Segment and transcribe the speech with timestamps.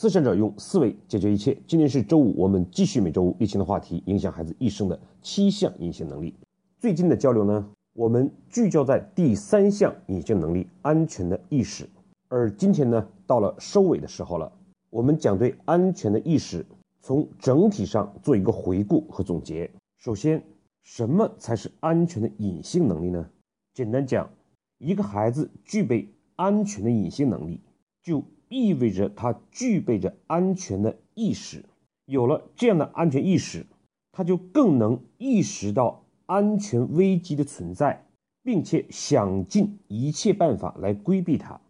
[0.00, 1.60] 思想者用思维解决一切。
[1.66, 6.32] 今天是周五，我们继续每周五例行的话题：影响孩子一生的七项隐性能力。
[6.78, 11.84] 最近的交流呢，我们聚焦在第三项隐性能力——安全的意识。
[12.28, 14.52] 而今天呢，到了收尾的时候了，
[14.88, 16.64] 我们将对安全的意识
[17.00, 19.68] 从整体上做一个回顾和总结。
[19.96, 20.40] 首先，
[20.84, 23.28] 什么才是安全的隐性能力呢？
[23.74, 24.30] 简单讲，
[24.78, 27.60] 一个孩子具备安全的隐性能力，
[28.00, 31.64] 就意味着他具备着安全的意识。
[32.06, 33.66] 有了这样的安全意识，
[34.12, 38.06] 他就更能意识到安全危机的存在，
[38.42, 41.60] 并且想尽一切办法来规避它。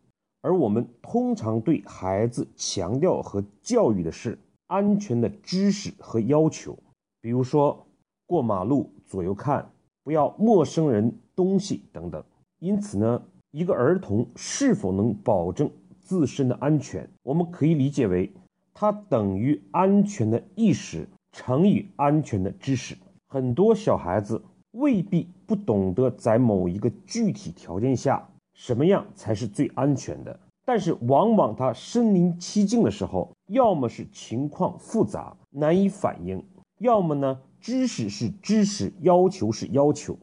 [0.40, 6.78] 而我们通常对孩子强调和教育的是安全的知识和要求，
[7.20, 7.86] 比如说
[8.24, 9.72] 过马路左右看，
[10.04, 12.22] 不要陌生人东西等等。
[12.60, 15.68] 因此呢，一个儿童是否能保证？
[16.08, 18.32] 自身的安全，我们可以理解为，
[18.72, 22.96] 它等于安全的意识乘以安全的知识。
[23.26, 36.42] 很多小孩子未必不懂得在某一个具体条件下什么样才是最安全的，但是往往他身临其境的时候，要么是情况复杂难以反应，
[36.78, 40.16] 要么呢知识是知识，要求是要求，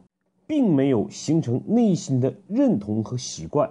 [0.48, 3.70] 并没有形成内心的认同和习惯。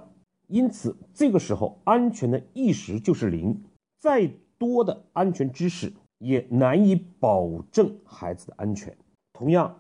[0.55, 3.61] 因此，这个时候安全的意识就是零，
[3.99, 8.97] 再多的安全知识也难以保证孩子的安全。
[9.33, 9.77] 同样，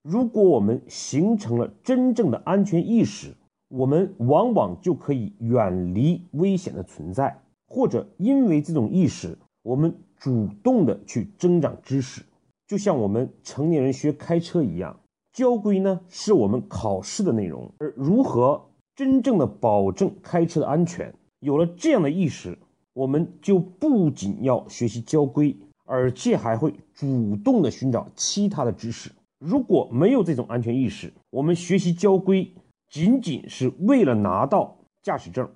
[0.00, 3.34] 如果我们形成了真正的安全意识，
[3.66, 7.36] 我们往往就可以远离危险的存在，
[7.66, 12.22] 或者因为这种意识，我们主动的去增长知识。
[12.68, 15.00] 就像我们成年人学开车一样，
[15.32, 18.68] 交规呢是我们考试的内容，而如何？
[18.94, 22.58] 真正的保证开车的安全，有了这样的意识，
[22.92, 29.10] 我们就不仅要学习交规，而且还会主动的寻找其他的知识。
[29.38, 32.52] 如果没有这种安全意识，我们学习交规
[32.88, 35.48] 仅仅是为了拿到驾驶证。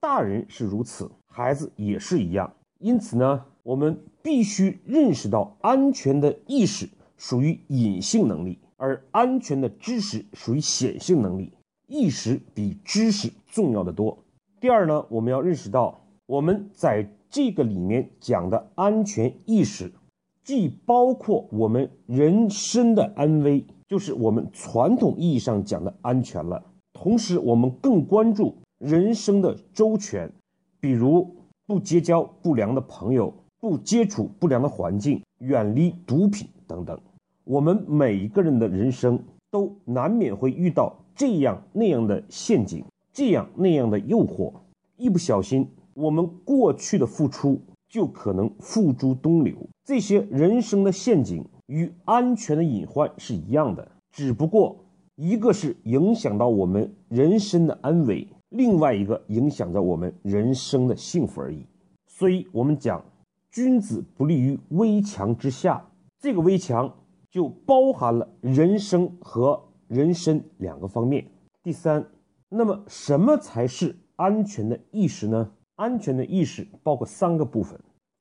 [0.00, 2.52] 大人是如此，孩子也是一样。
[2.78, 11.52] 因此呢，我们必须认识到，安全的意识属于隐性能力，而安全的知识属于显性能力。
[11.92, 14.16] 意识比知识重要的多。
[14.58, 19.92] 第二呢，我们要认识到，我们在这个里面讲的安全意识，
[20.42, 26.64] 既包括我们人身的安危，就是我们传统意义上讲的安全了。
[26.94, 30.32] 同时，我们更关注人生的周全，
[30.80, 31.36] 比如
[31.66, 36.98] 不结交不良的朋友，不接触不良的环境，远离毒品等等。
[37.44, 40.96] 我们每一个人的人生都难免会遇到。
[41.14, 44.52] 这样那样的陷阱，这样那样的诱惑，
[44.96, 49.54] 一不小心，我们过去的付出就可能付诸东流。
[49.84, 54.76] 这些人生的陷阱与安全的隐患是一样的，只不过
[55.16, 61.66] 一个是影响到我们人生的安危，另外一个影响着我们人生的幸福而已。
[62.06, 63.04] 所以，我们讲
[63.50, 65.84] 君子不立于危墙之下，
[66.18, 66.94] 这个危墙
[67.30, 69.62] 就包含了人生和。
[69.92, 71.26] 人身两个方面。
[71.62, 72.06] 第三，
[72.48, 75.50] 那么什么才是安全的意识呢？
[75.76, 77.78] 安全的意识包括三个部分。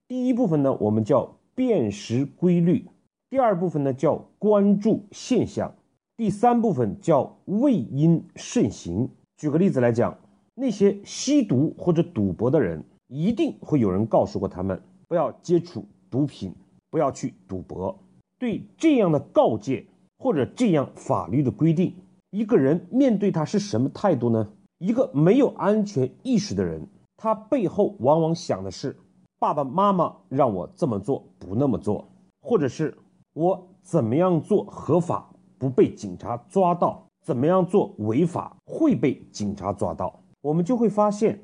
[0.09, 2.83] 第一部分呢，我们叫辨识规律；
[3.29, 5.71] 第二部分呢，叫关注现象；
[6.17, 9.09] 第三部分叫畏因慎行。
[9.37, 10.17] 举个例子来讲，
[10.53, 16.53] 那些吸毒或者赌博的人，一定会有人告诉过他们不要接触毒品，
[16.89, 17.97] 不要去赌博。
[18.37, 19.85] 对这样的告诫。
[20.21, 21.95] 或者这样法律的规定，
[22.29, 24.49] 一个人面对他是什么态度呢？
[24.77, 26.87] 一个没有安全意识的人，
[27.17, 28.95] 他背后往往想的是
[29.39, 32.07] 爸爸妈妈让我这么做不那么做，
[32.39, 32.95] 或者是
[33.33, 35.27] 我怎么样做合法
[35.57, 40.21] 不被警察抓到，怎么样做违法会被警察抓到。
[40.41, 41.41] 我们就会发现。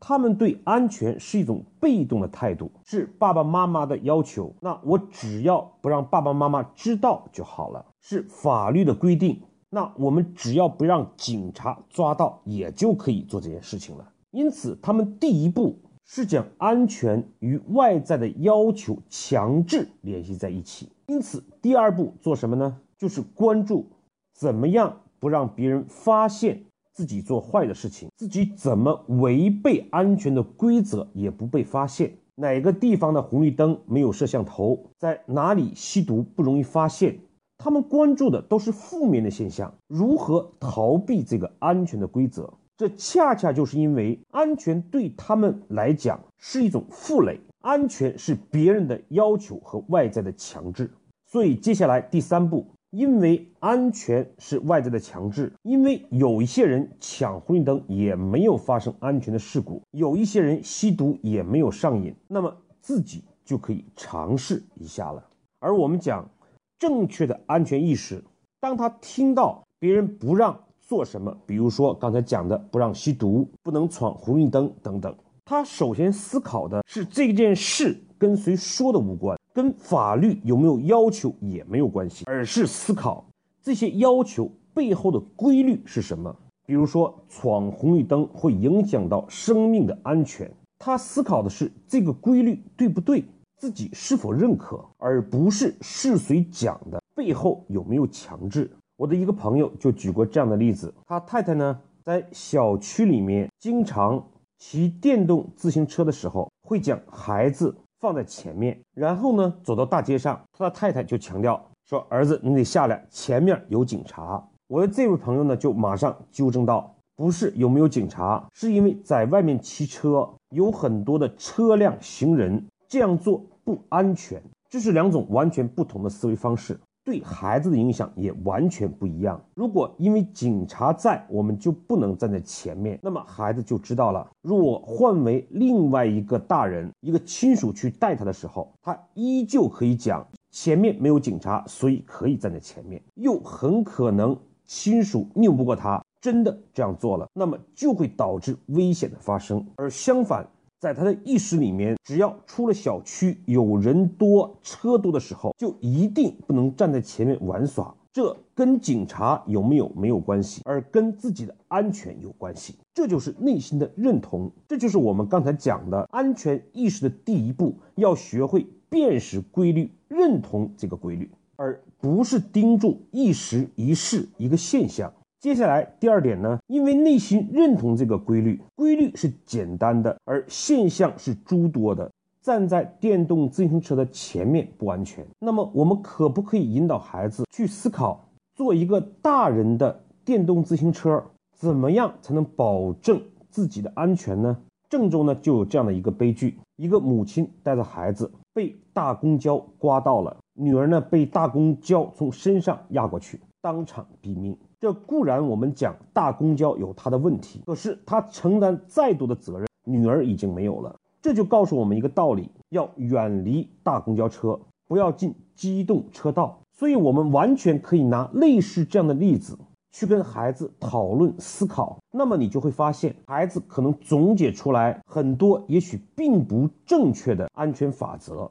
[0.00, 7.84] 他们对安全是一种被动的态度，是爸爸妈妈的要求，那我只要不让爸爸妈妈知道就好了。
[8.00, 14.12] 是法律的规定，那我们只要不让警察抓到，也就可以做这件事情了。
[14.30, 20.88] 因此，他们第一步是将安全与外在的要求强制联系在一起。
[21.06, 22.78] 因此，第二步做什么呢？
[22.96, 23.86] 就是关注
[24.34, 26.64] 怎么样不让别人发现。
[26.94, 32.12] 自己做坏的事情，自己怎么违背安全的规则也不被发现？
[32.34, 34.90] 哪个地方的红绿灯没有摄像头？
[34.98, 37.20] 在哪里吸毒不容易发现？
[37.58, 42.54] 他们关注的都是负面的现象，如何逃避这个安全的规则？
[42.76, 50.88] 这恰恰就是因为安全对他们来讲是一种负累，安全是别人的要求和外在的强制。
[51.26, 65.24] 所以接下来第三步，因为安全是外在的强制，因为有一些人抢红绿灯也没有发生安全的事故，有一些人吸毒也没有上瘾，那么自己就可以尝试一下了。
[65.58, 66.30] 而我们讲
[66.78, 68.22] 正确的安全意识。
[68.60, 75.14] 当他听到别人不让做什么，比如说刚才讲的不让吸毒、不能闯红绿灯等等，
[75.44, 83.24] 他首先思考的是这件事跟谁说的无关，跟法律有没有要求也没有关系，而是思考
[83.62, 86.34] 这些要求背后的规律是什么。
[86.66, 93.24] 比如说闯红绿灯会影响到生命的安全，他思考的是这个规律对不对，
[93.58, 97.02] 自己是否认可，而不是是谁讲的。
[97.14, 98.70] 背后有没有强制？
[98.96, 104.24] 我的一个朋友就举过这样的例子，他太太呢在小区里面经常
[104.58, 126.78] 骑电动自行车的时候，会将孩子放在前面，然后呢走到大街上，他的太太就强调说：“儿子，你得下来，前面有警察。”我的这位朋友呢就马上纠正道：“不是有没有警察，是因为在外面骑车有很多的车辆、行人，这样做不安全。”这是两种完全不同的思维方式。
[127.04, 129.42] 对孩子的影响也完全不一样。
[129.54, 134.28] 如果因为警察在，我们就不能站在前面，那么孩子就知道了。
[134.42, 143.02] 如果换为另外一个大人、一个亲属去带他的时候，他依旧可以讲前面没有警察，所以可以站在前面。
[143.14, 149.66] 又很可能亲属拗不过他，真的这样做了，那么就会导致危险的发生。
[149.76, 150.46] 而相反。
[150.80, 157.92] 在他的意识里面，只要出了小区有人多车多的时候，就一定不能站在前面玩耍。
[158.12, 162.76] 这跟警察有没有没有关系，而跟自己的安全有关系。
[162.94, 175.12] 这就是内心的认同，这就是我们刚才讲的安全意识的第一步，要学会辨识规律，认同这个规律，而不是盯住一时一事一个现象。
[175.40, 182.10] 接下来第二点呢，因为内心认同这个规律，规律是简单的，而现象是诸多的。
[182.42, 194.56] 站在电动自行车的前面不安全，那么我们可不可以引导孩子去思考，做一个大人的电动自行车，怎么样才能保证自己的安全呢？
[194.88, 204.56] 郑州呢就有这样的一个悲剧，一个母亲带着孩子被大公交刮到了，女儿呢被大公交从身上压过去，当场毙命。
[204.80, 210.94] 这固然我们讲大公交有它的问题，可是他承担再多的责任，女儿已经没有了。
[211.20, 216.60] 这就告诉我们一个道理：要远离大公交车，不要进机动车道。
[216.72, 219.58] 所以，我们完全可以拿类似这样的例子
[219.90, 221.98] 去跟孩子讨论思考。
[222.12, 228.48] 那么，你就会发现，孩子可能总结出来很多也许并不正确的安全法则，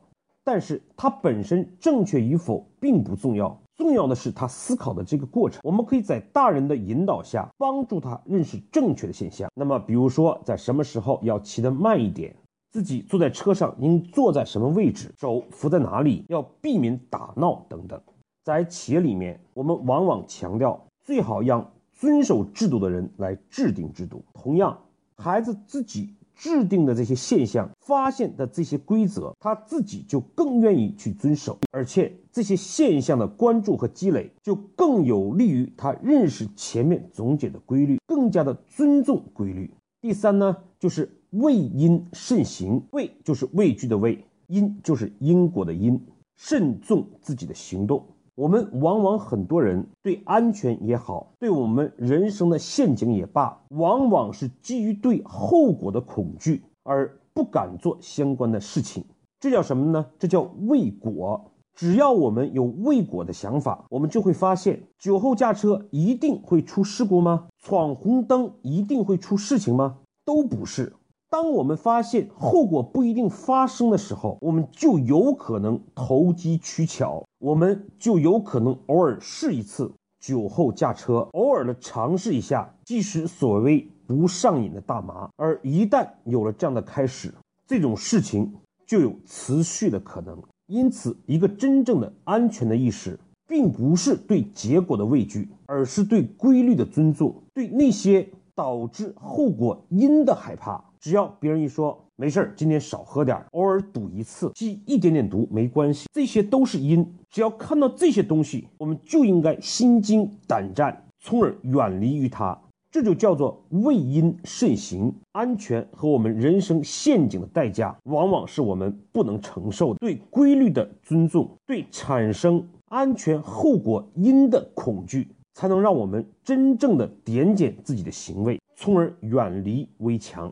[0.48, 3.62] 但是它本身正确与否并不重要。
[3.76, 9.52] 重要的是他思考的这个过程，我们可以在大人的引导下帮助他认识正确的现象。
[9.54, 12.34] 那么，比如说在什么时候要骑得慢一点，
[12.72, 18.02] 自己坐在车上应坐在什么位置，手扶在哪里，要避免打闹等等。
[18.46, 24.24] 在企业里面，我们往往强调最好让遵守制度的人来制定制度。
[24.34, 24.80] 同样，
[25.18, 26.14] 孩子自己。
[26.38, 39.74] 制定的这些现象，发现的这些规则，他自己就更愿意去遵守，而且这些现象的关注和积累，就更有利于他认识前面总结的规律，更加的尊重规律。
[40.00, 46.00] 第三呢，就是畏因慎行，畏就是畏惧的畏，因就是因果的因，
[46.36, 48.06] 慎重自己的行动。
[48.38, 59.04] 我们往往很多人对安全也好，对我们人生的陷阱也罢，往往是基于对后果的恐惧而不敢做相关的事情。
[59.40, 60.06] 这叫什么呢？
[60.20, 61.52] 这叫畏果。
[61.74, 67.48] 只要我们有畏果的想法，我们就会发现，酒后驾车一定会出事故吗？
[67.58, 69.98] 闯红灯一定会出事情吗？
[70.24, 70.94] 都不是。
[71.30, 79.92] 当我们发现后果不一定发生的时候，我们就有可能投机取巧，我们就有可能偶尔试一次
[80.22, 85.30] 酒后驾车，偶尔的尝试一下，即使所谓不上瘾的大麻。
[85.36, 87.34] 而一旦有了这样的开始，
[87.68, 88.54] 这种事情
[88.86, 90.42] 就有持续的可能。
[90.68, 100.84] 因此，一个真正的安全的意识，并不是对结果的畏惧，而是对规律的尊重，对那些导致后果因的害怕。
[101.00, 107.06] 只要别人一说没事儿，今天少喝点，偶尔赌一次，吸一点点毒没关系，这些都是因。
[107.30, 112.60] 只要看到这些东西，我们就应该心惊胆战，从而远离于它。
[112.90, 115.14] 这就叫做畏因慎行。
[115.34, 120.00] 安全和我们人生陷阱的代价，往往是我们不能承受的。
[120.00, 130.52] 对规律的尊重，对产生安全后果因的恐惧，才能让我们真正的点检自己的行为，从而远离危墙，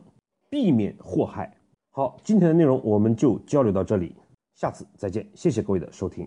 [0.56, 1.54] 避免祸害。
[1.90, 4.16] 好，今天的内容我们就交流到这里，
[4.54, 6.26] 下次再见，谢谢各位的收听。